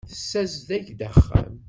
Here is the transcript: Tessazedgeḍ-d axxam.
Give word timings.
Tessazedgeḍ-d 0.11 0.99
axxam. 1.09 1.51